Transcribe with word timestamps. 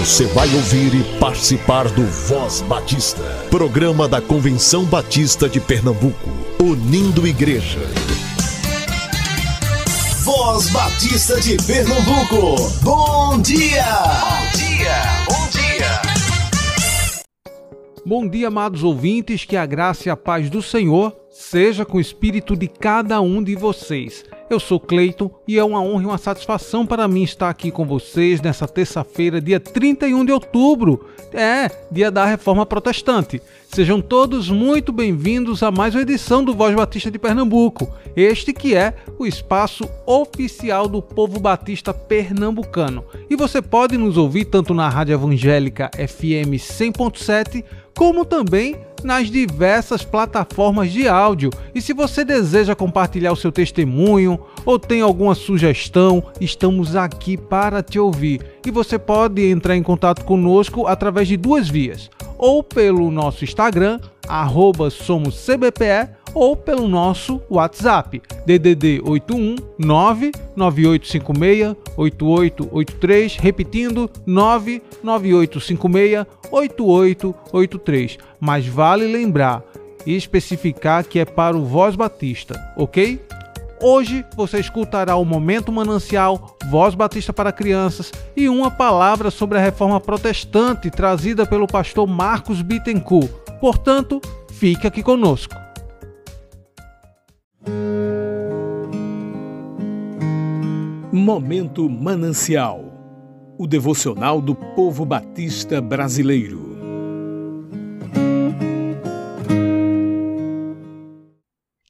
Você 0.00 0.24
vai 0.28 0.48
ouvir 0.54 0.94
e 0.94 1.18
participar 1.18 1.86
do 1.90 2.06
Voz 2.06 2.62
Batista, 2.62 3.22
programa 3.50 4.08
da 4.08 4.18
Convenção 4.18 4.82
Batista 4.86 5.46
de 5.46 5.60
Pernambuco, 5.60 6.30
unindo 6.58 7.26
igreja. 7.26 7.80
Voz 10.24 10.70
Batista 10.70 11.38
de 11.38 11.58
Pernambuco, 11.66 12.56
bom 12.82 13.42
dia! 13.42 13.84
Bom 13.84 14.58
dia, 14.58 15.02
bom 15.28 15.48
dia! 15.50 16.02
Bom 18.06 18.26
dia, 18.26 18.48
amados 18.48 18.82
ouvintes, 18.82 19.44
que 19.44 19.54
a 19.54 19.66
graça 19.66 20.08
e 20.08 20.10
a 20.10 20.16
paz 20.16 20.48
do 20.48 20.62
Senhor 20.62 21.14
seja 21.50 21.84
com 21.84 21.98
o 21.98 22.00
espírito 22.00 22.54
de 22.54 22.68
cada 22.68 23.20
um 23.20 23.42
de 23.42 23.56
vocês. 23.56 24.24
Eu 24.48 24.60
sou 24.60 24.78
Cleiton 24.78 25.28
e 25.48 25.58
é 25.58 25.64
uma 25.64 25.82
honra 25.82 26.02
e 26.04 26.06
uma 26.06 26.18
satisfação 26.18 26.86
para 26.86 27.08
mim 27.08 27.24
estar 27.24 27.50
aqui 27.50 27.72
com 27.72 27.84
vocês 27.84 28.40
nessa 28.40 28.68
terça-feira, 28.68 29.40
dia 29.40 29.58
31 29.58 30.24
de 30.24 30.30
outubro. 30.30 31.08
É, 31.32 31.68
dia 31.90 32.08
da 32.08 32.24
Reforma 32.24 32.64
Protestante. 32.64 33.42
Sejam 33.68 34.00
todos 34.00 34.48
muito 34.48 34.92
bem-vindos 34.92 35.62
a 35.64 35.72
mais 35.72 35.92
uma 35.92 36.02
edição 36.02 36.44
do 36.44 36.54
Voz 36.54 36.74
Batista 36.74 37.10
de 37.10 37.18
Pernambuco. 37.18 37.92
Este 38.14 38.52
que 38.52 38.76
é 38.76 38.94
o 39.18 39.26
espaço 39.26 39.90
oficial 40.06 40.86
do 40.86 41.02
povo 41.02 41.40
batista 41.40 41.92
pernambucano. 41.92 43.04
E 43.28 43.34
você 43.34 43.60
pode 43.60 43.96
nos 43.96 44.16
ouvir 44.16 44.44
tanto 44.44 44.72
na 44.72 44.88
Rádio 44.88 45.14
Evangélica 45.14 45.90
FM 45.94 46.54
100.7 46.58 47.64
como 47.96 48.24
também 48.24 48.76
nas 49.02 49.30
diversas 49.30 50.04
plataformas 50.04 50.92
de 50.92 51.08
áudio. 51.08 51.50
E 51.74 51.80
se 51.80 51.92
você 51.92 52.24
deseja 52.24 52.74
compartilhar 52.74 53.32
o 53.32 53.36
seu 53.36 53.52
testemunho 53.52 54.38
ou 54.64 54.78
tem 54.78 55.00
alguma 55.00 55.34
sugestão, 55.34 56.24
estamos 56.40 56.96
aqui 56.96 57.36
para 57.36 57.82
te 57.82 57.98
ouvir. 57.98 58.40
E 58.66 58.70
você 58.70 58.98
pode 58.98 59.42
entrar 59.48 59.76
em 59.76 59.82
contato 59.82 60.24
conosco 60.24 60.86
através 60.86 61.28
de 61.28 61.36
duas 61.36 61.68
vias: 61.68 62.10
ou 62.38 62.62
pelo 62.62 63.10
nosso 63.10 63.44
Instagram, 63.44 63.98
arroba 64.28 64.90
somoscbpe, 64.90 66.08
ou 66.34 66.56
pelo 66.56 66.88
nosso 66.88 67.40
WhatsApp, 67.50 68.22
DDD 68.46 69.02
81 69.04 69.56
99856 69.78 71.76
8883, 71.96 73.36
repetindo 73.36 74.10
99856 74.26 76.26
8883. 76.50 78.18
Mas 78.38 78.66
vale 78.66 79.06
lembrar 79.06 79.62
e 80.06 80.16
especificar 80.16 81.04
que 81.04 81.18
é 81.18 81.24
para 81.24 81.56
o 81.56 81.64
Voz 81.64 81.94
Batista, 81.94 82.58
ok? 82.76 83.20
Hoje 83.82 84.26
você 84.36 84.58
escutará 84.58 85.16
o 85.16 85.24
Momento 85.24 85.72
Manancial, 85.72 86.54
Voz 86.70 86.94
Batista 86.94 87.32
para 87.32 87.50
Crianças 87.50 88.12
e 88.36 88.46
uma 88.46 88.70
palavra 88.70 89.30
sobre 89.30 89.56
a 89.56 89.60
reforma 89.60 89.98
protestante 89.98 90.90
trazida 90.90 91.46
pelo 91.46 91.66
pastor 91.66 92.06
Marcos 92.06 92.60
Bittencourt. 92.60 93.30
Portanto, 93.58 94.20
fique 94.50 94.86
aqui 94.86 95.02
conosco. 95.02 95.59
Momento 101.12 101.88
Manancial 101.88 102.90
o 103.62 103.66
devocional 103.66 104.40
do 104.40 104.54
povo 104.54 105.04
batista 105.04 105.82
brasileiro. 105.82 106.78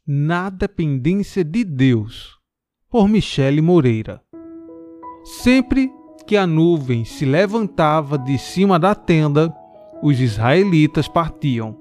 Na 0.05 0.51
dependência 0.51 1.45
de 1.45 1.63
Deus, 1.63 2.41
por 2.91 3.09
Michele 3.09 3.61
Moreira. 3.61 4.21
Sempre 5.23 5.93
que 6.27 6.37
a 6.37 6.45
nuvem 6.45 7.05
se 7.05 7.25
levantava 7.25 8.19
de 8.19 8.37
cima 8.37 8.77
da 8.77 8.93
tenda, 8.93 9.55
os 10.03 10.19
israelitas 10.19 11.07
partiam. 11.07 11.79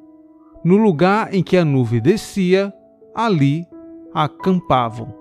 No 0.64 0.77
lugar 0.77 1.33
em 1.33 1.42
que 1.42 1.58
a 1.58 1.66
nuvem 1.66 2.00
descia, 2.00 2.71
ali 3.15 3.65
acampavam. 4.14 5.14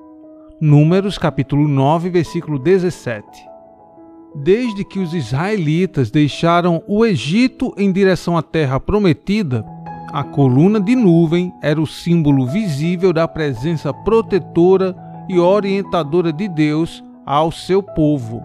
Números 0.60 1.18
capítulo 1.18 1.68
9, 1.68 2.10
versículo 2.10 2.58
17. 2.58 3.24
Desde 4.34 4.84
que 4.84 4.98
os 4.98 5.14
israelitas 5.14 6.10
deixaram 6.10 6.82
o 6.86 7.04
Egito 7.04 7.72
em 7.76 7.92
direção 7.92 8.36
à 8.36 8.42
terra 8.42 8.80
prometida, 8.80 9.64
a 10.12 10.24
coluna 10.24 10.80
de 10.80 10.96
nuvem 10.96 11.52
era 11.62 11.80
o 11.80 11.86
símbolo 11.86 12.46
visível 12.46 13.12
da 13.12 13.28
presença 13.28 13.92
protetora 13.92 14.96
e 15.28 15.38
orientadora 15.38 16.32
de 16.32 16.48
Deus 16.48 17.04
ao 17.26 17.52
seu 17.52 17.82
povo. 17.82 18.44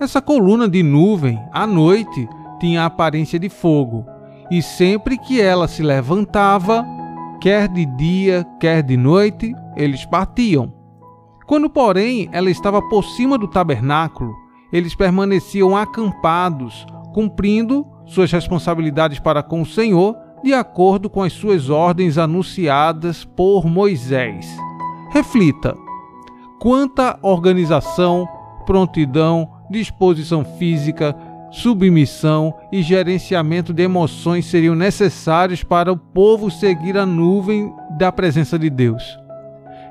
Essa 0.00 0.22
coluna 0.22 0.66
de 0.66 0.82
nuvem, 0.82 1.38
à 1.52 1.66
noite, 1.66 2.26
tinha 2.58 2.82
a 2.82 2.86
aparência 2.86 3.38
de 3.38 3.50
fogo, 3.50 4.06
e 4.50 4.62
sempre 4.62 5.18
que 5.18 5.40
ela 5.40 5.68
se 5.68 5.82
levantava, 5.82 6.86
quer 7.40 7.68
de 7.68 7.86
dia, 7.86 8.46
quer 8.60 8.82
de 8.82 8.96
noite, 8.96 9.54
eles 9.76 10.04
partiam. 10.04 10.72
Quando, 11.46 11.68
porém, 11.68 12.28
ela 12.30 12.50
estava 12.50 12.80
por 12.88 13.02
cima 13.02 13.38
do 13.38 13.48
tabernáculo, 13.48 14.32
eles 14.72 14.94
permaneciam 14.94 15.76
acampados, 15.76 16.86
cumprindo 17.12 17.84
suas 18.06 18.30
responsabilidades 18.30 19.18
para 19.18 19.42
com 19.42 19.62
o 19.62 19.66
Senhor, 19.66 20.16
de 20.44 20.54
acordo 20.54 21.10
com 21.10 21.22
as 21.22 21.32
suas 21.32 21.68
ordens 21.68 22.18
anunciadas 22.18 23.24
por 23.24 23.66
Moisés. 23.66 24.46
Reflita: 25.10 25.76
quanta 26.60 27.18
organização, 27.22 28.28
prontidão, 28.64 29.50
disposição 29.70 30.44
física, 30.44 31.16
submissão 31.50 32.54
e 32.70 32.82
gerenciamento 32.82 33.72
de 33.72 33.82
emoções 33.82 34.46
seriam 34.46 34.74
necessários 34.74 35.64
para 35.64 35.92
o 35.92 35.96
povo 35.96 36.50
seguir 36.50 36.96
a 36.96 37.04
nuvem 37.04 37.72
da 37.98 38.12
presença 38.12 38.58
de 38.58 38.70
Deus. 38.70 39.18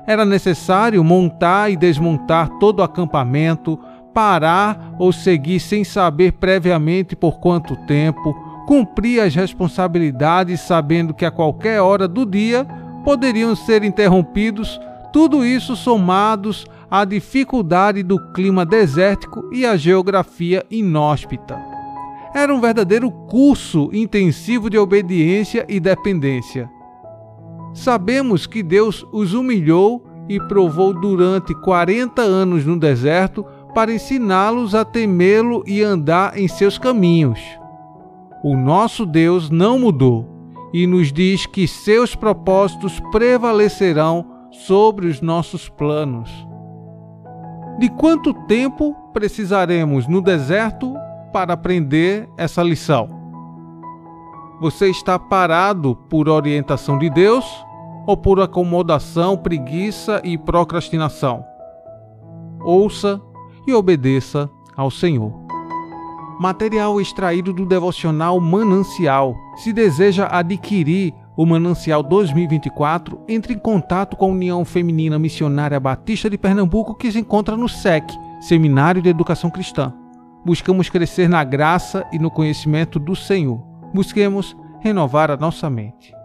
Era 0.06 0.24
necessário 0.24 1.04
montar 1.04 1.70
e 1.70 1.76
desmontar 1.76 2.48
todo 2.58 2.80
o 2.80 2.82
acampamento, 2.82 3.78
parar 4.14 4.94
ou 4.98 5.12
seguir 5.12 5.60
sem 5.60 5.84
saber 5.84 6.32
previamente 6.32 7.14
por 7.14 7.38
quanto 7.38 7.76
tempo, 7.86 8.34
cumprir 8.66 9.20
as 9.20 9.34
responsabilidades 9.34 10.60
sabendo 10.60 11.14
que 11.14 11.24
a 11.24 11.30
qualquer 11.30 11.80
hora 11.80 12.08
do 12.08 12.24
dia 12.24 12.66
poderiam 13.04 13.54
ser 13.54 13.82
interrompidos, 13.84 14.80
tudo 15.12 15.44
isso 15.44 15.76
somados 15.76 16.66
à 16.90 17.04
dificuldade 17.04 18.02
do 18.02 18.18
clima 18.32 18.64
desértico 18.64 19.48
e 19.52 19.64
à 19.64 19.76
geografia 19.76 20.64
inóspita. 20.70 21.58
Era 22.34 22.54
um 22.54 22.60
verdadeiro 22.60 23.10
curso 23.10 23.90
intensivo 23.92 24.70
de 24.70 24.78
obediência 24.78 25.66
e 25.68 25.80
dependência. 25.80 26.70
Sabemos 27.74 28.46
que 28.46 28.62
Deus 28.62 29.06
os 29.12 29.34
humilhou 29.34 30.04
e 30.28 30.38
provou 30.38 30.92
durante 30.92 31.54
40 31.54 32.22
anos 32.22 32.64
no 32.64 32.78
deserto 32.78 33.44
para 33.74 33.92
ensiná-los 33.92 34.74
a 34.74 34.84
temê-lo 34.84 35.64
e 35.66 35.82
andar 35.82 36.38
em 36.38 36.46
seus 36.46 36.78
caminhos. 36.78 37.40
O 38.42 38.56
nosso 38.56 39.04
Deus 39.04 39.50
não 39.50 39.78
mudou 39.78 40.26
e 40.72 40.86
nos 40.86 41.12
diz 41.12 41.46
que 41.46 41.66
seus 41.66 42.14
propósitos 42.14 43.00
prevalecerão 43.10 44.29
sobre 44.50 45.06
os 45.06 45.20
nossos 45.20 45.68
planos. 45.68 46.30
De 47.78 47.88
quanto 47.88 48.34
tempo 48.46 48.94
precisaremos 49.12 50.06
no 50.06 50.20
deserto 50.20 50.94
para 51.32 51.54
aprender 51.54 52.28
essa 52.36 52.62
lição? 52.62 53.08
Você 54.60 54.90
está 54.90 55.18
parado 55.18 55.96
por 55.96 56.28
orientação 56.28 56.98
de 56.98 57.08
Deus 57.08 57.46
ou 58.06 58.16
por 58.16 58.40
acomodação, 58.40 59.36
preguiça 59.36 60.20
e 60.22 60.36
procrastinação? 60.36 61.44
Ouça 62.62 63.20
e 63.66 63.72
obedeça 63.72 64.50
ao 64.76 64.90
Senhor. 64.90 65.32
Material 66.38 67.00
extraído 67.00 67.52
do 67.52 67.64
devocional 67.64 68.40
Manancial. 68.40 69.34
Se 69.56 69.72
deseja 69.72 70.28
adquirir 70.30 71.14
o 71.36 71.46
Manancial 71.46 72.02
2024, 72.02 73.20
entre 73.28 73.54
em 73.54 73.58
contato 73.58 74.16
com 74.16 74.26
a 74.26 74.28
União 74.28 74.64
Feminina 74.64 75.18
Missionária 75.18 75.78
Batista 75.80 76.28
de 76.28 76.36
Pernambuco, 76.36 76.94
que 76.94 77.10
se 77.10 77.18
encontra 77.18 77.56
no 77.56 77.68
SEC, 77.68 78.04
Seminário 78.40 79.00
de 79.00 79.08
Educação 79.08 79.50
Cristã. 79.50 79.92
Buscamos 80.44 80.88
crescer 80.88 81.28
na 81.28 81.44
graça 81.44 82.06
e 82.12 82.18
no 82.18 82.30
conhecimento 82.30 82.98
do 82.98 83.14
Senhor. 83.14 83.62
Busquemos 83.94 84.56
renovar 84.80 85.30
a 85.30 85.36
nossa 85.36 85.68
mente. 85.68 86.19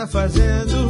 Está 0.00 0.06
fazendo 0.06 0.89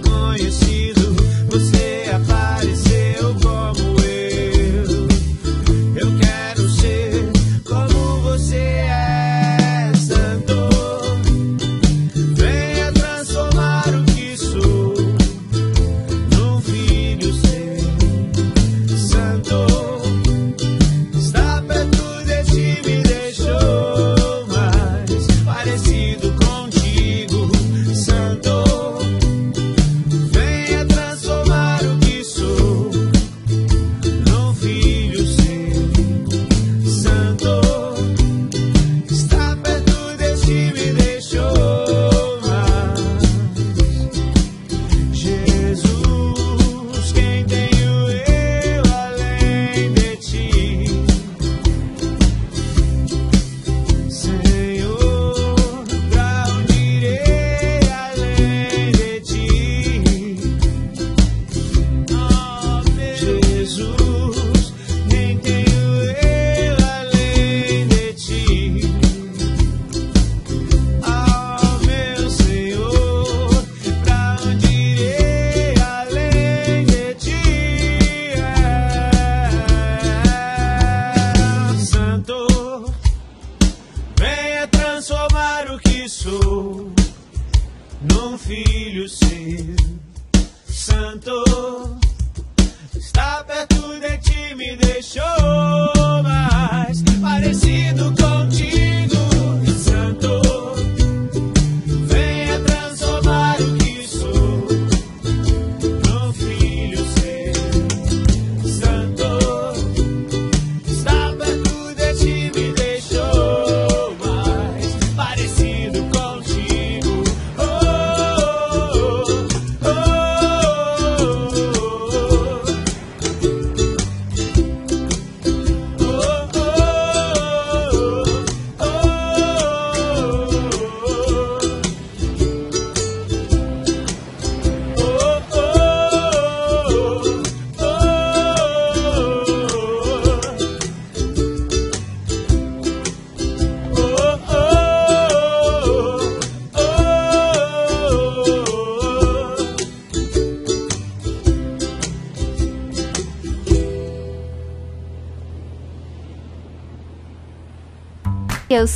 conhecido. 0.00 0.91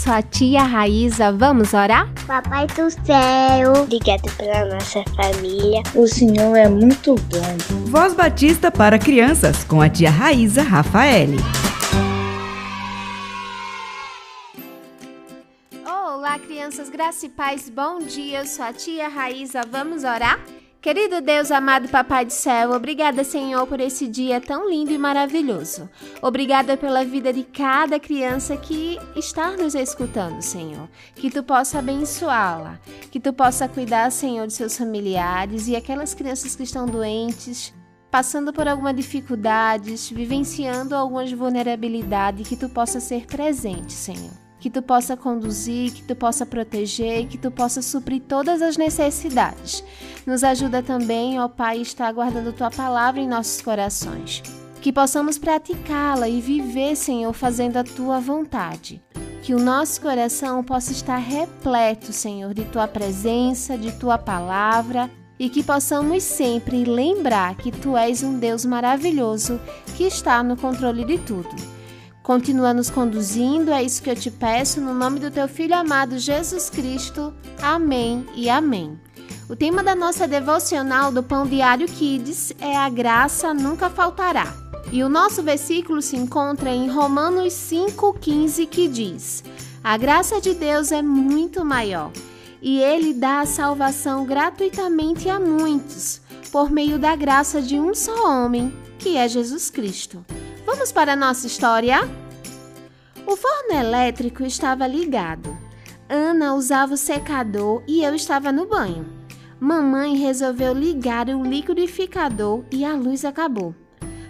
sou 0.07 0.15
a 0.15 0.23
tia 0.23 0.63
Raíza. 0.63 1.33
Vamos 1.33 1.75
orar? 1.75 2.09
Papai 2.29 2.69
do 2.69 2.89
céu, 2.89 3.73
obrigado 3.83 4.31
pela 4.37 4.65
nossa 4.67 5.03
família. 5.17 5.83
O 5.97 6.07
Senhor 6.07 6.55
é 6.57 6.69
muito 6.69 7.17
bom. 7.17 7.87
Voz 7.87 8.15
Batista 8.15 8.71
para 8.71 9.01
crianças 9.01 9.65
com 9.65 9.81
a 9.81 9.89
tia 9.89 10.09
Raíza 10.09 10.63
Rafael. 10.63 11.31
Olá, 15.85 16.39
crianças, 16.39 16.89
graça 16.89 17.27
e 17.27 17.29
paz. 17.29 17.69
Bom 17.69 17.99
dia. 17.99 18.41
Eu 18.41 18.47
sou 18.47 18.65
a 18.65 18.73
tia 18.73 19.09
Raíza. 19.09 19.63
Vamos 19.69 20.05
orar? 20.05 20.39
Querido 20.87 21.21
Deus, 21.21 21.51
amado 21.51 21.89
Papai 21.89 22.25
do 22.25 22.33
Céu, 22.33 22.71
obrigada, 22.71 23.25
Senhor, 23.25 23.67
por 23.67 23.81
esse 23.81 24.07
dia 24.07 24.41
tão 24.41 24.71
lindo 24.71 24.93
e 24.93 24.99
maravilhoso. 24.99 25.91
Obrigada 26.23 26.77
pela 26.77 27.05
vida 27.05 27.33
de 27.33 27.43
cada 27.43 27.99
criança 27.99 28.57
que 28.57 28.97
está 29.17 29.57
nos 29.57 29.75
escutando, 29.75 30.41
Senhor. 30.41 30.89
Que 31.17 31.29
tu 31.29 31.43
possa 31.43 31.81
abençoá-la, 31.81 32.79
que 33.11 33.19
tu 33.19 33.33
possa 33.33 33.67
cuidar, 33.67 34.13
Senhor, 34.13 34.47
de 34.47 34.53
seus 34.53 34.79
familiares 34.79 35.67
e 35.67 35.75
aquelas 35.75 36.15
crianças 36.15 36.55
que 36.55 36.63
estão 36.63 36.87
doentes, 36.87 37.75
passando 38.09 38.53
por 38.53 38.69
alguma 38.69 38.95
dificuldades, 38.95 40.09
vivenciando 40.09 40.95
algumas 40.95 41.33
vulnerabilidades, 41.33 42.47
que 42.47 42.55
tu 42.55 42.69
possa 42.69 43.01
ser 43.01 43.27
presente, 43.27 43.93
Senhor 43.93 44.46
que 44.67 44.71
tu 44.71 44.83
possa 44.83 45.17
conduzir, 45.17 45.93
que 45.93 46.03
tu 46.03 46.17
possa 46.17 46.45
proteger 46.45 47.29
que 47.29 47.39
tu 47.39 47.53
possa 47.53 47.81
suprir 47.81 48.21
todas 48.21 48.61
as 48.61 48.77
necessidades. 48.77 49.85
Nos 50.27 50.43
ajuda 50.43 50.83
também, 50.83 51.39
ó 51.39 51.47
Pai, 51.47 51.81
estar 51.81 52.13
guardando 52.13 52.53
tua 52.53 52.69
palavra 52.69 53.21
em 53.21 53.29
nossos 53.29 53.63
corações. 53.63 54.43
Que 54.81 54.93
possamos 54.93 55.39
praticá-la 55.39 56.29
e 56.29 56.41
viver, 56.41 56.97
Senhor, 56.97 57.33
fazendo 57.33 57.77
a 57.77 57.85
tua 57.85 58.19
vontade. 58.19 59.01
Que 59.41 59.55
o 59.55 59.61
nosso 59.61 60.01
coração 60.01 60.65
possa 60.65 60.91
estar 60.91 61.19
repleto, 61.19 62.13
Senhor, 62.13 62.53
de 62.53 62.65
tua 62.65 62.89
presença, 62.89 63.79
de 63.79 63.93
tua 63.93 64.19
palavra 64.19 65.09
e 65.39 65.49
que 65.49 65.63
possamos 65.63 66.25
sempre 66.25 66.85
lembrar 66.85 67.55
que 67.55 67.71
tu 67.71 67.97
és 67.97 68.25
um 68.25 68.37
Deus 68.37 68.65
maravilhoso 68.65 69.61
que 69.97 70.03
está 70.03 70.43
no 70.43 70.57
controle 70.57 71.05
de 71.05 71.19
tudo. 71.19 71.76
Continua 72.27 72.75
nos 72.75 72.91
conduzindo, 72.91 73.71
é 73.71 73.85
isso 73.85 74.03
que 74.03 74.11
eu 74.11 74.17
te 74.17 74.33
peço, 74.33 74.81
no 74.81 74.93
nome 74.93 75.21
do 75.21 75.31
teu 75.31 75.47
Filho 75.47 75.77
amado 75.77 76.19
Jesus 76.19 76.69
Cristo. 76.69 77.33
Amém 77.63 78.27
e 78.35 78.51
amém. 78.51 78.99
O 79.49 79.55
tema 79.55 79.81
da 79.81 79.95
nossa 79.95 80.27
devocional 80.27 81.13
do 81.13 81.23
Pão 81.23 81.47
Diário 81.47 81.87
Kids 81.87 82.53
é 82.61 82.77
A 82.77 82.89
Graça 82.89 83.55
Nunca 83.55 83.89
Faltará. 83.89 84.53
E 84.91 85.05
o 85.05 85.09
nosso 85.09 85.41
versículo 85.41 86.03
se 86.03 86.17
encontra 86.17 86.69
em 86.69 86.91
Romanos 86.91 87.53
5,15, 87.53 88.67
que 88.67 88.89
diz: 88.89 89.45
A 89.85 89.97
graça 89.97 90.41
de 90.41 90.53
Deus 90.53 90.91
é 90.91 91.03
muito 91.03 91.65
maior 91.65 92.11
e 92.61 92.81
ele 92.81 93.15
dá 93.15 93.43
a 93.43 93.47
salvação 93.47 94.27
gratuitamente 94.27 95.29
a 95.29 95.39
muitos, 95.39 96.21
por 96.51 96.73
meio 96.73 96.99
da 96.99 97.15
graça 97.15 97.63
de 97.63 97.79
um 97.79 97.95
só 97.95 98.29
homem, 98.29 98.75
que 98.99 99.17
é 99.17 99.29
Jesus 99.29 99.71
Cristo. 99.71 100.27
Vamos 100.77 100.93
para 100.93 101.15
a 101.15 101.17
nossa 101.17 101.47
história? 101.47 102.03
O 103.27 103.35
forno 103.35 103.73
elétrico 103.73 104.43
estava 104.43 104.87
ligado. 104.87 105.57
Ana 106.07 106.55
usava 106.55 106.93
o 106.93 106.99
secador 106.99 107.83
e 107.89 108.05
eu 108.05 108.15
estava 108.15 108.53
no 108.53 108.67
banho. 108.67 109.07
Mamãe 109.59 110.19
resolveu 110.19 110.75
ligar 110.75 111.31
o 111.31 111.43
liquidificador 111.43 112.63
e 112.71 112.85
a 112.85 112.95
luz 112.95 113.25
acabou. 113.25 113.75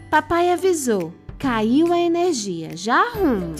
Papai 0.08 0.52
avisou: 0.52 1.12
caiu 1.36 1.92
a 1.92 1.98
energia, 1.98 2.76
já 2.76 2.94
arrumo. 2.94 3.56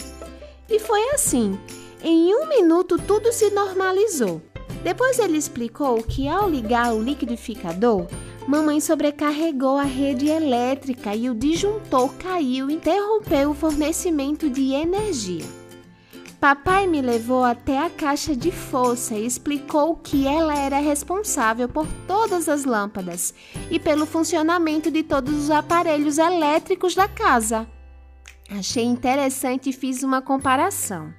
E 0.69 0.79
foi 0.79 1.09
assim. 1.09 1.59
Em 2.01 2.33
um 2.33 2.47
minuto 2.47 2.97
tudo 2.97 3.33
se 3.33 3.49
normalizou. 3.49 4.41
Depois 4.81 5.19
ele 5.19 5.37
explicou 5.37 6.01
que 6.01 6.29
ao 6.29 6.49
ligar 6.49 6.93
o 6.93 7.03
liquidificador, 7.03 8.07
mamãe 8.47 8.79
sobrecarregou 8.79 9.77
a 9.77 9.83
rede 9.83 10.29
elétrica 10.29 11.13
e 11.13 11.29
o 11.29 11.35
disjuntor 11.35 12.13
caiu 12.15 12.69
interrompeu 12.69 13.51
o 13.51 13.53
fornecimento 13.53 14.49
de 14.49 14.71
energia. 14.71 15.45
Papai 16.39 16.87
me 16.87 17.01
levou 17.01 17.43
até 17.43 17.79
a 17.79 17.89
caixa 17.89 18.35
de 18.35 18.51
força 18.51 19.15
e 19.15 19.25
explicou 19.25 19.95
que 19.95 20.27
ela 20.27 20.55
era 20.55 20.77
responsável 20.77 21.67
por 21.67 21.87
todas 22.07 22.47
as 22.47 22.63
lâmpadas 22.63 23.33
e 23.69 23.79
pelo 23.79 24.05
funcionamento 24.05 24.89
de 24.89 25.03
todos 25.03 25.33
os 25.33 25.51
aparelhos 25.51 26.17
elétricos 26.17 26.95
da 26.95 27.07
casa. 27.07 27.67
Achei 28.49 28.85
interessante 28.85 29.71
e 29.71 29.73
fiz 29.73 30.03
uma 30.03 30.21
comparação. 30.21 31.11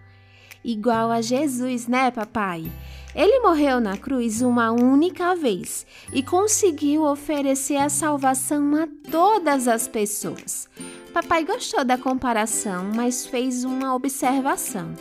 Igual 0.65 1.11
a 1.11 1.21
Jesus, 1.21 1.87
né, 1.87 2.11
papai? 2.11 2.71
Ele 3.15 3.41
morreu 3.41 3.81
na 3.81 3.97
cruz 3.97 4.43
uma 4.43 4.71
única 4.71 5.35
vez 5.35 5.87
e 6.13 6.23
conseguiu 6.23 7.05
oferecer 7.05 7.77
a 7.77 7.89
salvação 7.89 8.75
a 8.75 8.89
todas 9.11 9.67
as 9.67 9.89
pessoas. 9.89 10.69
Papai 11.13 11.45
gostou 11.45 11.85
da 11.85 11.99
comparação, 11.99 12.91
mas 12.95 13.27
fez 13.27 13.65
uma 13.65 13.95
observação. 13.95 14.95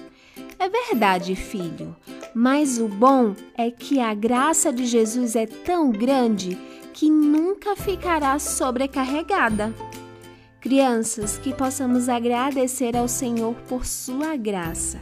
É 0.59 0.67
verdade, 0.67 1.35
filho, 1.35 1.95
mas 2.33 2.79
o 2.79 2.87
bom 2.87 3.35
é 3.55 3.69
que 3.69 3.99
a 3.99 4.13
graça 4.13 4.73
de 4.73 4.85
Jesus 4.85 5.35
é 5.35 5.45
tão 5.45 5.91
grande 5.91 6.57
que 6.93 7.11
nunca 7.11 7.75
ficará 7.75 8.39
sobrecarregada. 8.39 9.71
Crianças, 10.59 11.37
que 11.37 11.53
possamos 11.53 12.09
agradecer 12.09 12.97
ao 12.97 13.07
Senhor 13.07 13.53
por 13.69 13.85
sua 13.85 14.35
graça, 14.35 14.99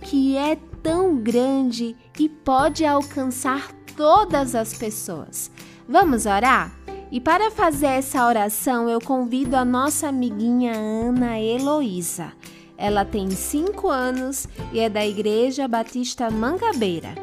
que 0.00 0.36
é 0.36 0.56
tão 0.82 1.16
grande 1.16 1.96
e 2.18 2.28
pode 2.28 2.84
alcançar 2.84 3.72
todas 3.96 4.54
as 4.54 4.74
pessoas. 4.74 5.50
Vamos 5.88 6.26
orar? 6.26 6.72
E 7.10 7.20
para 7.20 7.50
fazer 7.50 7.86
essa 7.86 8.26
oração, 8.26 8.88
eu 8.88 9.00
convido 9.00 9.56
a 9.56 9.64
nossa 9.64 10.08
amiguinha 10.08 10.74
Ana 10.74 11.40
Heloísa. 11.40 12.32
Ela 12.76 13.04
tem 13.04 13.30
5 13.30 13.88
anos 13.88 14.46
e 14.72 14.78
é 14.78 14.88
da 14.88 15.04
Igreja 15.04 15.66
Batista 15.66 16.30
Mangabeira. 16.30 17.14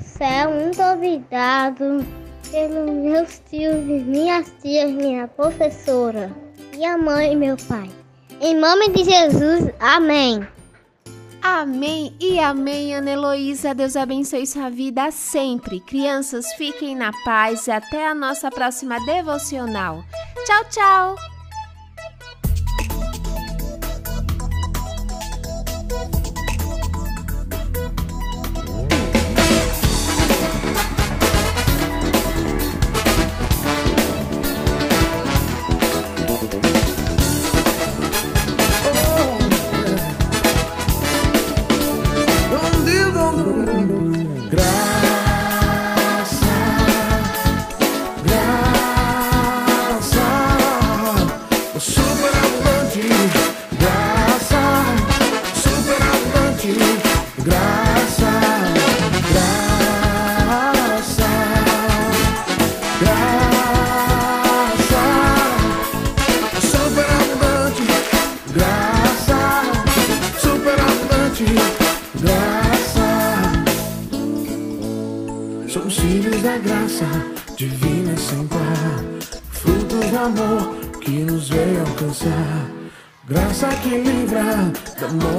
Céu, 0.00 0.50
muito 0.50 0.82
obrigado 0.82 2.04
pelos 2.50 2.90
meus 2.90 3.40
tios 3.50 3.84
minhas 3.84 4.52
tias, 4.62 4.90
minha 4.90 5.28
professora, 5.28 6.34
minha 6.74 6.96
mãe 6.96 7.34
e 7.34 7.36
meu 7.36 7.56
pai. 7.68 7.90
Em 8.40 8.54
nome 8.54 8.88
de 8.88 9.04
Jesus, 9.04 9.70
amém. 9.78 10.46
Amém 11.48 12.12
e 12.18 12.40
amém, 12.40 12.92
Ana 12.92 13.12
Heloísa. 13.12 13.72
Deus 13.72 13.94
abençoe 13.94 14.44
sua 14.48 14.68
vida 14.68 15.12
sempre. 15.12 15.78
Crianças, 15.78 16.52
fiquem 16.54 16.96
na 16.96 17.12
paz 17.24 17.68
e 17.68 17.70
até 17.70 18.08
a 18.08 18.14
nossa 18.16 18.50
próxima 18.50 18.98
devocional. 19.06 20.04
Tchau, 20.44 20.64
tchau! 20.68 21.35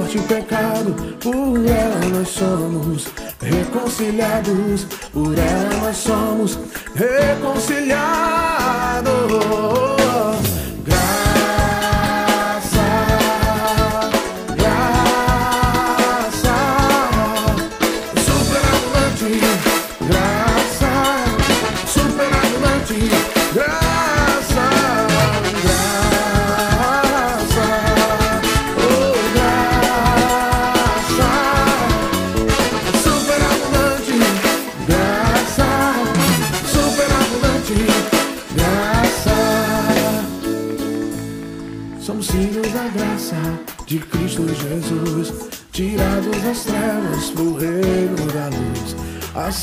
Morte 0.08 0.16
e 0.16 0.22
pecado, 0.22 0.94
por 1.20 1.66
ela 1.66 2.00
nós 2.06 2.28
somos 2.28 3.08
reconciliados, 3.40 4.86
por 5.12 5.36
ela 5.36 5.74
nós 5.82 5.98
somos 5.98 6.58
reconciliados. 6.94 9.87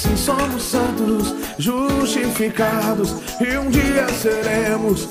Assim 0.06 0.18
somos 0.18 0.62
santos, 0.62 1.34
justificados, 1.58 3.16
e 3.42 3.58
um 3.58 3.72
dia 3.72 4.08
seremos 4.10 5.10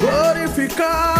glorificados, 0.00 1.17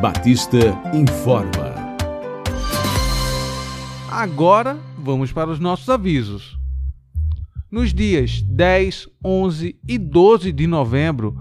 Batista 0.00 0.58
informa. 0.94 1.74
Agora 4.08 4.78
vamos 4.96 5.32
para 5.32 5.50
os 5.50 5.58
nossos 5.58 5.88
avisos. 5.88 6.56
Nos 7.68 7.92
dias 7.92 8.40
10, 8.42 9.08
11 9.24 9.76
e 9.88 9.98
12 9.98 10.52
de 10.52 10.68
novembro, 10.68 11.36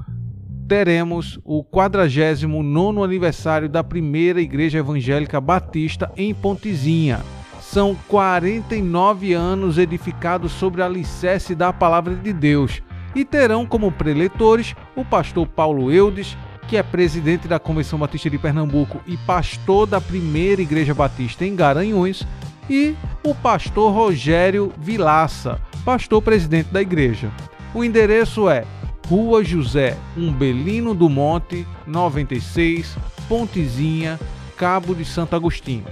teremos 0.68 1.40
o 1.44 1.64
49 1.64 3.04
aniversário 3.04 3.70
da 3.70 3.84
primeira 3.84 4.42
Igreja 4.42 4.80
Evangélica 4.80 5.40
Batista 5.40 6.12
em 6.18 6.34
Pontezinha. 6.34 7.20
São 7.62 7.96
49 8.08 9.34
anos 9.34 9.78
edificados 9.78 10.52
sobre 10.52 10.82
a 10.82 10.88
alicerce 10.88 11.54
da 11.54 11.72
Palavra 11.72 12.16
de 12.16 12.34
Deus 12.34 12.82
e 13.14 13.24
terão 13.24 13.68
como 13.68 13.92
preletores 13.92 14.76
o 14.96 15.06
pastor 15.06 15.48
Paulo 15.48 15.92
Eudes, 15.92 16.36
que 16.68 16.76
é 16.76 16.84
presidente 16.84 17.48
da 17.48 17.60
Convenção 17.60 17.98
Batista 17.98 18.30
de 18.30 18.38
Pernambuco 18.38 19.00
e 19.08 19.16
pastor 19.18 19.88
da 19.88 20.02
primeira 20.02 20.62
Igreja 20.62 20.94
Batista 20.94 21.46
em 21.46 21.56
Garanhuns, 21.56 22.28
e 22.70 22.96
o 23.24 23.34
pastor 23.34 23.94
Rogério 23.94 24.74
Vilaça, 24.78 25.62
pastor 25.86 26.22
presidente 26.22 26.68
da 26.68 26.82
igreja. 26.82 27.32
O 27.74 27.84
endereço 27.84 28.50
é 28.50 28.66
Rua 29.08 29.42
José 29.44 29.98
Umbelino 30.18 30.94
do 30.94 31.08
Monte, 31.08 31.66
96, 31.86 32.98
Pontezinha, 33.30 34.20
Cabo 34.58 34.94
de 34.94 35.06
Santo 35.06 35.36
Agostinho. 35.36 35.86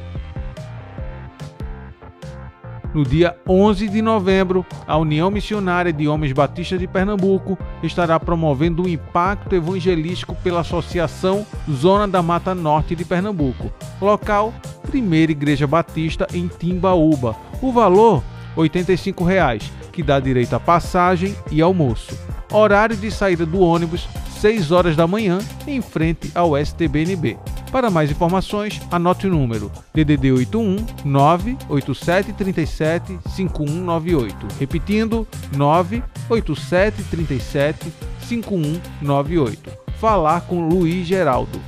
No 2.96 3.04
dia 3.04 3.36
11 3.46 3.90
de 3.90 4.02
novembro, 4.02 4.66
a 4.88 4.96
União 4.96 5.30
Missionária 5.30 5.92
de 5.92 6.08
Homens 6.08 6.32
Batistas 6.32 6.80
de 6.80 6.88
Pernambuco 6.88 7.60
estará 7.84 8.18
promovendo 8.18 8.84
um 8.84 8.88
impacto 8.88 9.54
evangelístico 9.54 10.34
pela 10.36 10.62
Associação 10.62 11.46
Zona 11.70 12.08
da 12.08 12.22
Mata 12.22 12.56
Norte 12.56 12.96
de 12.96 13.04
Pernambuco. 13.04 13.70
Local: 14.00 14.54
Primeira 14.90 15.34
Igreja 15.34 15.68
Batista 15.68 16.26
em 16.34 16.48
Timbaúba. 16.48 17.36
O 17.62 17.74
valor: 17.74 18.24
85 18.56 19.26
reais, 19.26 19.70
que 19.92 20.02
dá 20.02 20.18
direito 20.18 20.56
a 20.56 20.60
passagem 20.62 21.36
e 21.52 21.62
almoço. 21.62 22.18
Horário 22.50 22.96
de 22.96 23.12
saída 23.12 23.46
do 23.46 23.60
ônibus: 23.60 24.08
6 24.46 24.72
horas 24.72 24.96
da 24.96 25.08
manhã, 25.08 25.40
em 25.66 25.82
frente 25.82 26.32
ao 26.36 26.56
STBNB. 26.56 27.36
Para 27.72 27.90
mais 27.90 28.12
informações, 28.12 28.80
anote 28.92 29.26
o 29.26 29.32
número 29.32 29.72
DDD 29.92 30.34
81 30.34 30.86
987 31.04 32.32
37 32.32 33.20
5198. 33.28 34.48
Repetindo, 34.60 35.28
987 35.58 37.04
37 37.06 37.92
5198. 38.20 39.72
Falar 40.00 40.42
com 40.42 40.70
Luiz 40.70 41.08
Geraldo. 41.08 41.60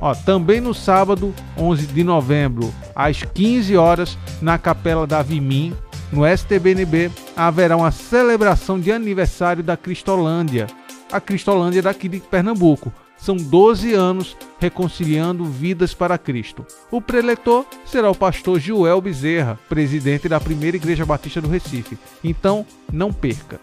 Ó, 0.00 0.12
também 0.16 0.60
no 0.60 0.74
sábado, 0.74 1.32
11 1.56 1.86
de 1.86 2.02
novembro, 2.02 2.74
às 2.92 3.22
15 3.22 3.76
horas, 3.76 4.18
na 4.42 4.58
Capela 4.58 5.06
da 5.06 5.22
Vimim, 5.22 5.72
no 6.10 6.26
STBNB, 6.26 7.10
haverá 7.36 7.76
uma 7.76 7.92
celebração 7.92 8.80
de 8.80 8.90
aniversário 8.90 9.62
da 9.62 9.76
Cristolândia. 9.76 10.66
A 11.10 11.20
Cristolândia 11.20 11.80
daqui 11.80 12.06
de 12.06 12.20
Pernambuco, 12.20 12.92
são 13.16 13.34
12 13.34 13.94
anos 13.94 14.36
reconciliando 14.58 15.44
vidas 15.44 15.94
para 15.94 16.18
Cristo. 16.18 16.66
O 16.90 17.00
preletor 17.00 17.64
será 17.84 18.10
o 18.10 18.14
pastor 18.14 18.60
Joel 18.60 19.00
Bezerra, 19.00 19.58
presidente 19.68 20.28
da 20.28 20.38
primeira 20.38 20.76
Igreja 20.76 21.06
Batista 21.06 21.40
do 21.40 21.48
Recife. 21.48 21.98
Então, 22.22 22.64
não 22.92 23.10
perca. 23.12 23.58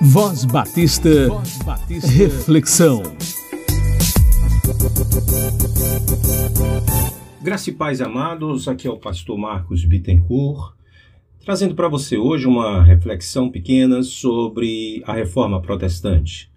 Voz 0.00 0.44
Batista, 0.44 1.28
Voz 1.28 1.58
Batista. 1.58 2.10
Reflexão. 2.10 3.02
Graça 7.40 7.70
e 7.70 7.72
paz 7.72 8.00
amados, 8.00 8.66
aqui 8.68 8.88
é 8.88 8.90
o 8.90 8.98
pastor 8.98 9.38
Marcos 9.38 9.84
Bittencourt 9.84 10.73
trazendo 11.44 11.74
para 11.74 11.88
você 11.88 12.16
hoje 12.16 12.46
uma 12.46 12.82
reflexão 12.82 13.50
pequena 13.50 14.02
sobre 14.02 15.02
a 15.04 15.12
reforma 15.12 15.60
protestante. 15.60 16.50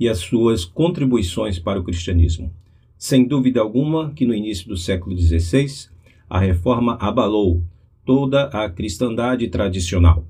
e 0.00 0.08
as 0.08 0.18
suas 0.18 0.64
contribuições 0.64 1.58
para 1.58 1.80
o 1.80 1.82
cristianismo. 1.82 2.54
Sem 2.96 3.26
dúvida 3.26 3.60
alguma 3.60 4.12
que 4.12 4.24
no 4.24 4.32
início 4.32 4.68
do 4.68 4.76
século 4.76 5.18
XVI, 5.18 5.88
a 6.30 6.38
reforma 6.38 6.96
abalou 7.00 7.64
toda 8.04 8.44
a 8.44 8.70
cristandade 8.70 9.48
tradicional. 9.48 10.24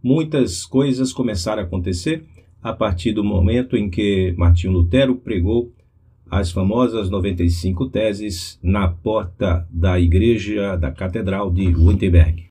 Muitas 0.00 0.64
coisas 0.64 1.12
começaram 1.12 1.62
a 1.62 1.64
acontecer 1.64 2.24
a 2.62 2.72
partir 2.72 3.12
do 3.12 3.24
momento 3.24 3.76
em 3.76 3.90
que 3.90 4.32
Martinho 4.38 4.72
Lutero 4.72 5.16
pregou 5.16 5.72
as 6.30 6.52
famosas 6.52 7.10
95 7.10 7.88
teses 7.88 8.56
na 8.62 8.86
porta 8.86 9.66
da 9.68 9.98
igreja 9.98 10.76
da 10.76 10.92
Catedral 10.92 11.50
de 11.50 11.74
Wittenberg. 11.74 12.49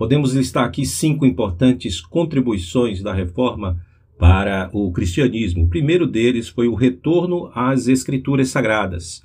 Podemos 0.00 0.32
listar 0.32 0.64
aqui 0.64 0.86
cinco 0.86 1.26
importantes 1.26 2.00
contribuições 2.00 3.02
da 3.02 3.12
reforma 3.12 3.84
para 4.18 4.70
o 4.72 4.90
cristianismo. 4.90 5.64
O 5.64 5.68
primeiro 5.68 6.06
deles 6.06 6.48
foi 6.48 6.68
o 6.68 6.74
retorno 6.74 7.50
às 7.54 7.86
escrituras 7.86 8.48
sagradas. 8.48 9.22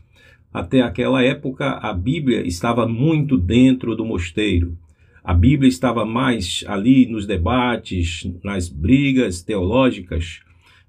Até 0.53 0.81
aquela 0.81 1.23
época, 1.23 1.79
a 1.81 1.93
Bíblia 1.93 2.45
estava 2.45 2.85
muito 2.85 3.37
dentro 3.37 3.95
do 3.95 4.03
mosteiro. 4.03 4.77
A 5.23 5.33
Bíblia 5.33 5.69
estava 5.69 6.03
mais 6.05 6.65
ali 6.67 7.05
nos 7.05 7.25
debates, 7.25 8.29
nas 8.43 8.67
brigas 8.67 9.41
teológicas, 9.41 10.41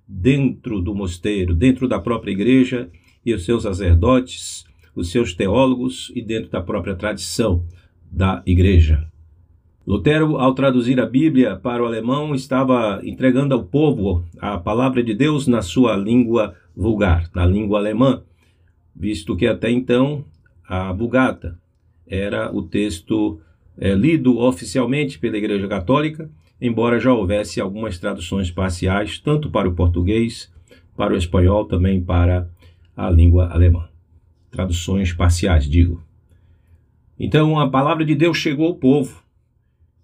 dentro 0.05 0.83
do 0.83 0.96
mosteiro, 0.96 1.55
dentro 1.55 1.87
da 1.87 2.01
própria 2.01 2.33
igreja 2.33 2.90
e 3.25 3.33
os 3.33 3.44
seus 3.44 3.62
sacerdotes, 3.62 4.64
os 4.96 5.12
seus 5.12 5.33
teólogos 5.33 6.11
e 6.12 6.20
dentro 6.20 6.51
da 6.51 6.61
própria 6.61 6.96
tradição 6.96 7.64
da 8.11 8.42
igreja. 8.44 9.09
Lutero, 9.87 10.37
ao 10.38 10.53
traduzir 10.53 11.01
a 11.01 11.07
Bíblia 11.07 11.57
para 11.57 11.83
o 11.83 11.87
alemão, 11.87 12.35
estava 12.35 13.01
entregando 13.05 13.55
ao 13.55 13.64
povo 13.64 14.25
a 14.38 14.59
palavra 14.59 15.03
de 15.03 15.14
Deus 15.14 15.46
na 15.46 15.62
sua 15.62 15.96
língua 15.96 16.57
vulgar, 16.75 17.31
na 17.35 17.46
língua 17.46 17.79
alemã, 17.79 18.22
visto 18.94 19.37
que 19.37 19.46
até 19.46 19.70
então 19.70 20.25
a 20.68 20.92
Vulgata 20.92 21.59
era 22.07 22.53
o 22.53 22.62
texto 22.62 23.40
é, 23.79 23.94
lido 23.94 24.38
oficialmente 24.38 25.18
pela 25.18 25.37
Igreja 25.37 25.68
Católica 25.68 26.29
embora 26.61 26.99
já 26.99 27.12
houvesse 27.12 27.61
algumas 27.61 27.99
traduções 27.99 28.51
parciais, 28.51 29.18
tanto 29.18 29.51
para 29.51 29.68
o 29.68 29.75
português, 29.75 30.53
para 30.96 31.12
o 31.12 31.16
espanhol, 31.16 31.66
também 31.66 32.03
para 32.03 32.49
a 32.96 33.11
língua 33.11 33.49
alemã. 33.53 33.88
Traduções 34.51 35.12
parciais, 35.12 35.68
digo. 35.68 36.03
Então 37.18 37.59
a 37.59 37.68
palavra 37.68 38.05
de 38.05 38.14
Deus 38.14 38.38
chegou 38.38 38.68
ao 38.68 38.75
povo, 38.75 39.22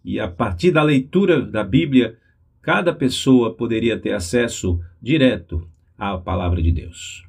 e 0.05 0.19
a 0.19 0.29
partir 0.29 0.71
da 0.71 0.83
leitura 0.83 1.41
da 1.41 1.62
Bíblia, 1.62 2.17
cada 2.61 2.93
pessoa 2.93 3.55
poderia 3.55 3.99
ter 3.99 4.12
acesso 4.12 4.81
direto 5.01 5.69
à 5.99 6.17
palavra 6.17 6.62
de 6.62 6.73
Deus. 6.73 7.25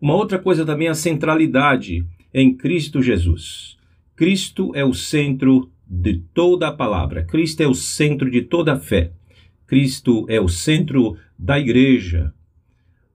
Uma 0.00 0.14
outra 0.14 0.38
coisa 0.38 0.66
também 0.66 0.88
é 0.88 0.90
a 0.90 0.94
centralidade 0.94 2.04
em 2.34 2.54
Cristo 2.54 3.02
Jesus. 3.02 3.76
Cristo 4.16 4.72
é 4.74 4.84
o 4.84 4.92
centro 4.92 5.70
de 5.86 6.22
toda 6.32 6.68
a 6.68 6.72
palavra. 6.72 7.24
Cristo 7.24 7.60
é 7.62 7.66
o 7.66 7.74
centro 7.74 8.30
de 8.30 8.42
toda 8.42 8.74
a 8.74 8.78
fé. 8.78 9.12
Cristo 9.66 10.26
é 10.28 10.40
o 10.40 10.48
centro 10.48 11.16
da 11.38 11.58
igreja. 11.58 12.32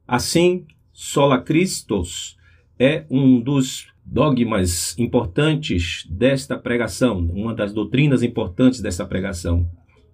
Assim, 0.07 0.65
sola 0.93 1.41
Christus 1.41 2.37
é 2.79 3.05
um 3.09 3.39
dos 3.39 3.87
dogmas 4.09 4.97
importantes 4.97 6.07
desta 6.09 6.57
pregação, 6.57 7.19
uma 7.19 7.53
das 7.53 7.73
doutrinas 7.73 8.23
importantes 8.23 8.81
desta 8.81 9.05
pregação. 9.05 9.69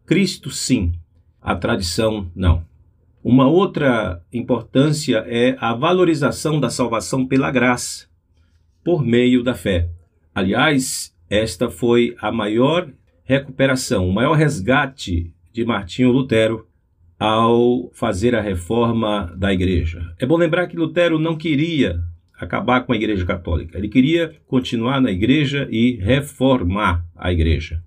Cristo 0.06 0.50
sim, 0.50 0.94
a 1.40 1.56
tradição 1.56 2.30
não. 2.36 2.66
Uma 3.24 3.48
outra 3.48 4.22
importância 4.34 5.24
é 5.28 5.56
a 5.60 5.74
valorização 5.74 6.60
da 6.60 6.70
salvação 6.70 7.26
pela 7.26 7.52
graça, 7.52 8.08
por 8.84 9.06
meio 9.06 9.44
da 9.44 9.54
fé. 9.54 9.90
Aliás, 10.36 11.16
esta 11.30 11.70
foi 11.70 12.16
a 12.20 12.32
maior 12.32 12.90
recuperação, 13.24 14.10
o 14.10 14.14
maior 14.14 14.34
resgate 14.34 15.34
de 15.54 15.64
Martinho 15.64 16.12
Lutero 16.12 16.68
ao 17.18 17.90
fazer 17.94 18.36
a 18.36 18.42
reforma 18.42 19.34
da 19.38 19.54
igreja. 19.54 20.14
É 20.20 20.26
bom 20.26 20.36
lembrar 20.36 20.68
que 20.68 20.76
Lutero 20.76 21.18
não 21.18 21.38
queria 21.38 22.04
acabar 22.44 22.82
com 22.82 22.94
a 22.94 22.96
igreja 22.96 23.26
católica, 23.26 23.78
ele 23.78 23.88
queria 23.88 24.36
continuar 24.48 25.02
na 25.02 25.12
igreja 25.12 25.68
e 25.72 25.96
reformar 25.96 27.06
a 27.16 27.32
igreja. 27.32 27.84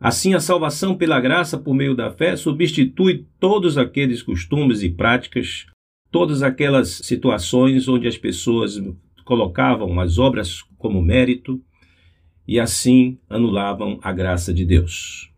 Assim, 0.00 0.32
a 0.34 0.40
salvação 0.40 0.96
pela 0.96 1.20
graça 1.20 1.58
por 1.58 1.74
meio 1.74 1.94
da 1.94 2.10
fé 2.10 2.36
substitui 2.36 3.26
todos 3.40 3.76
aqueles 3.76 4.22
costumes 4.22 4.82
e 4.82 4.88
práticas, 4.88 5.66
todas 6.10 6.42
aquelas 6.42 7.00
situações 7.02 7.88
onde 7.88 8.06
as 8.06 8.16
pessoas 8.16 8.80
colocavam 9.24 9.98
as 10.00 10.18
obras 10.18 10.62
como 10.78 11.02
mérito, 11.02 11.60
e 12.46 12.58
assim 12.58 13.18
anulavam 13.28 13.98
a 14.02 14.12
graça 14.12 14.54
de 14.54 14.64
Deus. 14.64 15.30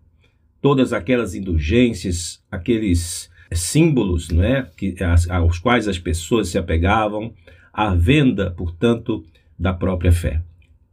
Todas 0.61 0.93
aquelas 0.93 1.35
indulgências, 1.35 2.41
aqueles 2.51 3.31
símbolos 3.51 4.29
não 4.29 4.45
é, 4.45 4.71
que, 4.77 4.95
aos 5.29 5.59
quais 5.59 5.89
as 5.89 5.99
pessoas 5.99 6.49
se 6.49 6.59
apegavam, 6.59 7.35
a 7.81 7.95
venda, 7.95 8.51
portanto, 8.51 9.25
da 9.59 9.73
própria 9.73 10.13
fé. 10.13 10.43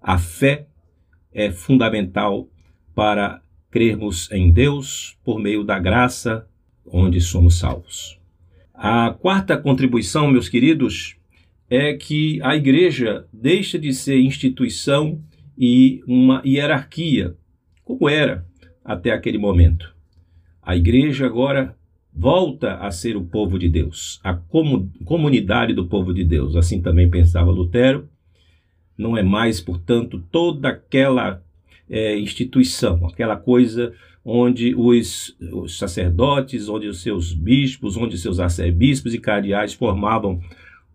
A 0.02 0.18
fé 0.18 0.68
é 1.34 1.52
fundamental 1.52 2.48
para 2.96 3.42
crermos 3.70 4.32
em 4.32 4.54
Deus 4.54 5.18
por 5.22 5.38
meio 5.38 5.66
da 5.66 5.78
graça 5.80 6.48
onde 6.86 7.20
somos 7.20 7.60
salvos. 7.60 8.18
A 8.74 9.14
quarta 9.20 9.58
contribuição, 9.58 10.32
meus 10.32 10.48
queridos, 10.48 11.18
é 11.70 11.94
que 11.94 12.40
a 12.42 12.56
igreja 12.56 13.28
deixa 13.34 13.78
de 13.78 13.94
ser 13.94 14.22
instituição 14.22 15.22
e 15.58 16.02
uma 16.08 16.42
hierarquia, 16.46 17.36
como 17.84 18.08
era 18.08 18.46
até 18.82 19.12
aquele 19.12 19.38
momento. 19.38 19.94
A 20.62 20.78
igreja 20.78 21.26
agora 21.26 21.77
volta 22.18 22.78
a 22.78 22.90
ser 22.90 23.16
o 23.16 23.24
povo 23.24 23.60
de 23.60 23.70
Deus, 23.70 24.20
a 24.24 24.34
comunidade 25.06 25.72
do 25.72 25.86
povo 25.86 26.12
de 26.12 26.24
Deus. 26.24 26.56
Assim 26.56 26.82
também 26.82 27.10
pensava 27.10 27.52
Lutero. 27.52 28.10
Não 28.98 29.16
é 29.16 29.22
mais, 29.22 29.62
portanto, 29.62 30.24
toda 30.32 30.70
aquela 30.70 31.44
é, 31.88 32.18
instituição, 32.18 33.06
aquela 33.06 33.36
coisa 33.36 33.94
onde 34.26 34.74
os, 34.76 35.38
os, 35.54 35.78
sacerdotes, 35.78 36.68
onde 36.68 36.88
os 36.88 37.02
seus 37.02 37.32
bispos, 37.32 37.96
onde 37.96 38.18
seus 38.18 38.40
arcebispos 38.40 39.14
e 39.14 39.20
cardeais 39.20 39.74
formavam 39.74 40.42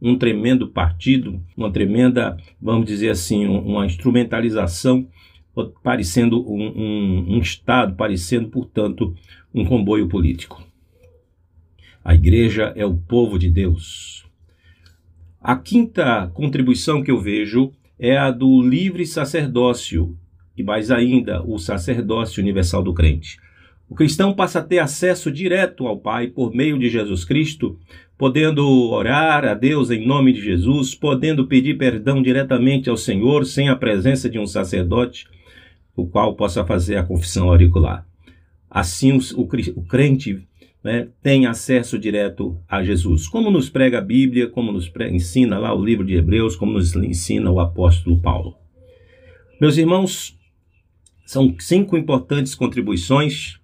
um 0.01 0.19
tremendo 0.19 0.67
partido, 0.67 1.41
uma 1.57 1.71
tremenda, 1.71 2.37
vamos 2.61 2.87
dizer 2.87 3.11
assim, 3.11 3.47
uma 3.47 3.87
instrumentalização, 3.87 5.07
parecendo 5.85 6.43
um, 6.51 6.63
um, 6.63 7.37
um 7.37 7.39
Estado, 7.39 7.95
parecendo, 7.95 8.49
portanto, 8.49 9.15
um 9.55 9.65
comboio 9.65 10.09
político. 10.09 10.72
A 12.05 12.15
igreja 12.15 12.73
é 12.75 12.85
o 12.85 12.95
povo 12.97 13.39
de 13.39 13.49
Deus. 13.49 14.27
A 15.41 15.57
quinta 15.57 16.31
contribuição 16.35 17.03
que 17.03 17.11
eu 17.11 17.21
vejo 17.21 17.73
é 17.99 18.17
a 18.17 18.31
do 18.31 18.61
livre 18.61 19.07
sacerdócio, 19.07 20.17
e 20.57 20.63
mais 20.63 20.91
ainda, 20.91 21.43
o 21.43 21.59
sacerdócio 21.59 22.43
universal 22.43 22.83
do 22.83 22.93
crente. 22.93 23.39
O 23.89 23.95
cristão 23.95 24.35
passa 24.35 24.59
a 24.59 24.63
ter 24.63 24.79
acesso 24.79 25.31
direto 25.31 25.87
ao 25.87 25.99
Pai 25.99 26.27
por 26.27 26.55
meio 26.55 26.79
de 26.79 26.89
Jesus 26.89 27.25
Cristo, 27.25 27.79
podendo 28.19 28.67
orar 28.91 29.45
a 29.45 29.55
Deus 29.55 29.91
em 29.91 30.07
nome 30.07 30.33
de 30.33 30.41
Jesus, 30.41 30.95
podendo 30.95 31.47
pedir 31.47 31.77
perdão 31.77 32.23
diretamente 32.23 32.89
ao 32.89 32.97
Senhor 32.97 33.45
sem 33.45 33.69
a 33.69 33.77
presença 33.77 34.29
de 34.29 34.39
um 34.39 34.47
sacerdote, 34.47 35.27
o 35.95 36.07
qual 36.07 36.35
possa 36.35 36.65
fazer 36.65 36.97
a 36.97 37.05
confissão 37.05 37.49
auricular. 37.49 38.07
Assim, 38.71 39.19
o, 39.37 39.47
crente 39.85 40.43
né, 40.83 41.09
tem 41.23 41.47
acesso 41.47 41.99
direto 41.99 42.59
a 42.69 42.83
Jesus. 42.83 43.29
Como 43.29 43.51
nos 43.51 43.71
prega 43.71 43.99
a 43.99 44.03
Bíblia, 44.03 44.49
como 44.49 44.73
nos 44.73 44.91
ensina 45.11 45.59
lá 45.59 45.75
o 45.75 45.85
livro 45.85 46.05
de 46.05 46.15
Hebreus, 46.15 46.57
como 46.57 46.73
nos 46.73 46.95
ensina 46.97 47.51
o 47.51 47.61
apóstolo 47.61 48.21
Paulo. 48.21 48.57
Meus 49.61 49.79
irmãos, 49.79 50.37
são 51.25 51.55
cinco 51.59 51.97
importantes 51.97 52.55
contribuições, 52.55 53.61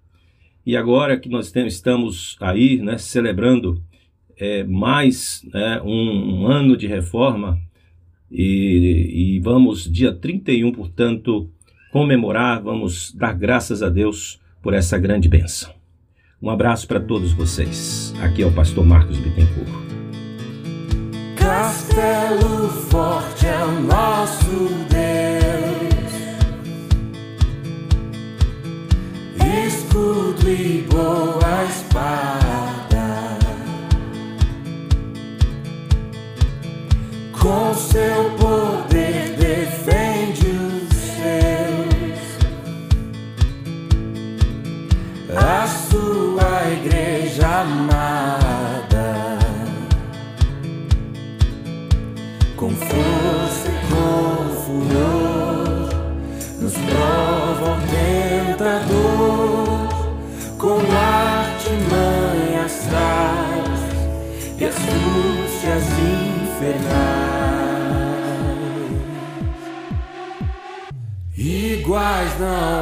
e 0.65 0.77
agora 0.77 1.19
que 1.19 1.29
nós 1.29 1.51
estamos 1.55 2.37
aí 2.41 2.77
né, 2.83 2.99
celebrando 2.99 3.83
é, 4.37 4.63
mais 4.65 5.43
né, 5.53 5.81
um, 5.83 6.43
um, 6.43 6.47
ano 6.47 6.77
de 6.77 6.87
reforma 6.87 7.59
e, 8.31 9.37
e 9.37 9.41
vamos, 9.41 9.91
dia 9.91 10.13
31, 10.13 10.71
portanto, 10.73 11.51
comemorar, 11.91 12.63
vamos 12.63 13.13
dar 13.15 13.33
graças 13.33 13.83
a 13.83 13.89
Deus 13.89 14.39
por 14.63 14.75
essa 14.75 14.99
grande 14.99 15.27
bênção. 15.27 15.78
Um 16.41 16.51
abraço 16.51 16.87
para 16.87 17.01
todos 17.01 17.33
vocês. 17.33 18.15
Aqui 18.23 18.43
é 18.43 18.47
o 18.47 18.53
pastor 18.53 18.87
Marcos 18.87 19.17
Bittencourt. 19.19 19.69
Castelo 21.37 22.69
forte 22.69 23.45
é 23.45 23.65
o 23.65 23.81
nosso 23.81 24.69
Deus, 24.89 26.15
escudo 29.67 30.49
e 30.49 30.87
boa 30.89 31.65
espada. 31.65 33.39
Com 37.33 37.75
seu 37.75 38.31
poder 38.37 38.58
na 72.39 72.78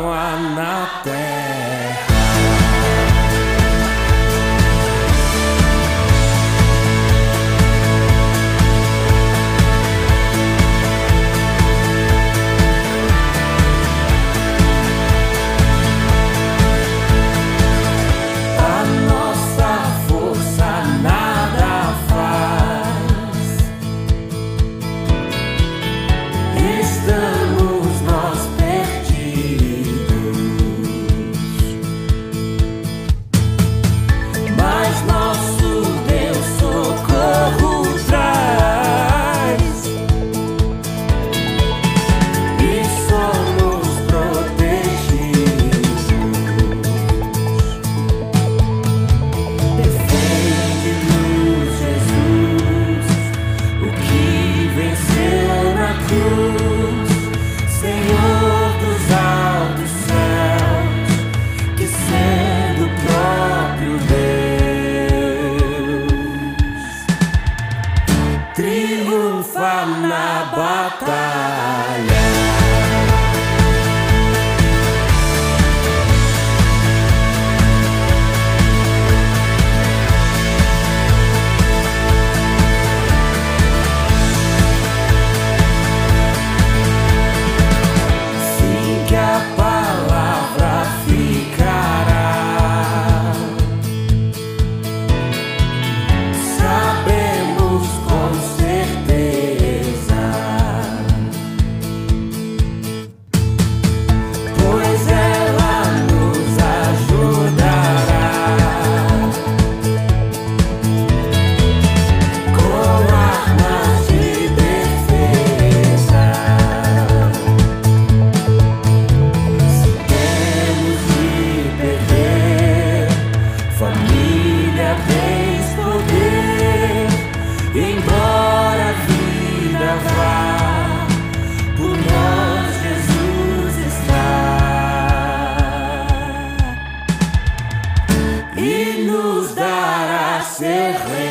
serré. 140.58 141.25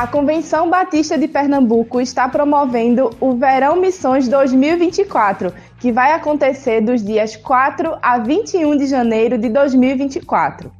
A 0.00 0.06
Convenção 0.06 0.70
Batista 0.70 1.18
de 1.18 1.28
Pernambuco 1.28 2.00
está 2.00 2.26
promovendo 2.26 3.10
o 3.20 3.34
Verão 3.34 3.76
Missões 3.76 4.26
2024, 4.28 5.52
que 5.78 5.92
vai 5.92 6.12
acontecer 6.12 6.80
dos 6.80 7.04
dias 7.04 7.36
4 7.36 7.98
a 8.00 8.16
21 8.16 8.78
de 8.78 8.86
janeiro 8.86 9.36
de 9.36 9.50
2024. 9.50 10.72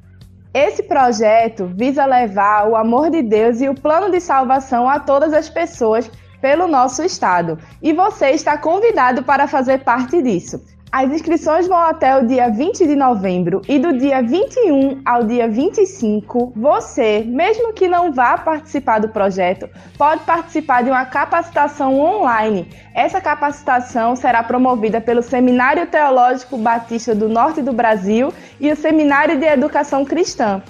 Esse 0.54 0.82
projeto 0.84 1.66
visa 1.66 2.06
levar 2.06 2.66
o 2.66 2.74
amor 2.74 3.10
de 3.10 3.20
Deus 3.20 3.60
e 3.60 3.68
o 3.68 3.74
plano 3.74 4.10
de 4.10 4.20
salvação 4.20 4.88
a 4.88 4.98
todas 4.98 5.34
as 5.34 5.50
pessoas 5.50 6.10
pelo 6.40 6.66
nosso 6.66 7.02
estado, 7.02 7.58
e 7.82 7.92
você 7.92 8.30
está 8.30 8.56
convidado 8.56 9.22
para 9.22 9.46
fazer 9.46 9.84
parte 9.84 10.22
disso. 10.22 10.64
As 10.92 11.08
inscrições 11.12 11.68
vão 11.68 11.78
até 11.78 12.18
o 12.18 12.26
dia 12.26 12.50
20 12.50 12.84
de 12.84 12.96
novembro 12.96 13.62
e 13.68 13.78
do 13.78 13.96
dia 13.96 14.20
21 14.20 15.00
ao 15.04 15.22
dia 15.22 15.48
25, 15.48 16.52
você, 16.56 17.22
mesmo 17.24 17.72
que 17.72 17.86
não 17.86 18.12
vá 18.12 18.36
participar 18.36 18.98
do 18.98 19.08
projeto, 19.08 19.68
pode 19.96 20.24
participar 20.24 20.82
de 20.82 20.90
uma 20.90 21.04
capacitação 21.04 22.00
online. 22.00 22.68
Essa 22.92 23.20
capacitação 23.20 24.16
será 24.16 24.42
promovida 24.42 25.00
pelo 25.00 25.22
Seminário 25.22 25.86
Teológico 25.86 26.58
Batista 26.58 27.14
do 27.14 27.28
Norte 27.28 27.62
do 27.62 27.72
Brasil 27.72 28.34
e 28.58 28.72
o 28.72 28.76
Seminário 28.76 29.38
de 29.38 29.46
Educação 29.46 30.04
Cristã. 30.04 30.60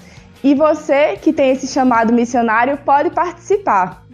E 0.44 0.54
você 0.54 1.16
que 1.16 1.33
tem 1.33 1.52
esse 1.52 1.66
chamado 1.66 2.12
missionário 2.12 2.76
pode 2.85 3.09
participar. 3.09 4.10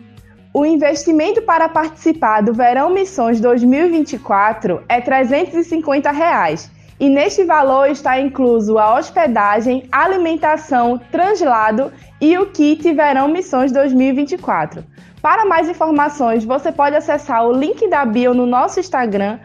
O 0.58 0.64
investimento 0.64 1.42
para 1.42 1.68
participar 1.68 2.40
do 2.40 2.54
Verão 2.54 2.88
Missões 2.88 3.42
2024 3.42 4.82
é 4.88 5.02
350 5.02 6.10
reais, 6.10 6.70
e 6.98 7.10
neste 7.10 7.44
valor 7.44 7.90
está 7.90 8.18
incluso 8.18 8.78
a 8.78 8.94
hospedagem, 8.94 9.86
alimentação, 9.92 10.98
translado 11.12 11.92
e 12.18 12.38
o 12.38 12.46
kit 12.46 12.90
Verão 12.94 13.28
Missões 13.28 13.70
2024. 13.70 14.82
Para 15.20 15.44
mais 15.44 15.68
informações, 15.68 16.42
você 16.42 16.72
pode 16.72 16.96
acessar 16.96 17.46
o 17.46 17.52
link 17.52 17.86
da 17.90 18.06
bio 18.06 18.32
no 18.32 18.46
nosso 18.46 18.80
Instagram, 18.80 19.38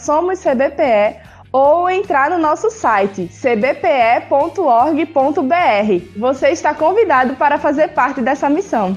SomosCBPE, 0.00 1.20
ou 1.52 1.90
entrar 1.90 2.30
no 2.30 2.38
nosso 2.38 2.70
site 2.70 3.28
cbpe.org.br. 3.28 4.32
Você 6.16 6.48
está 6.48 6.72
convidado 6.72 7.36
para 7.36 7.58
fazer 7.58 7.88
parte 7.88 8.22
dessa 8.22 8.48
missão. 8.48 8.96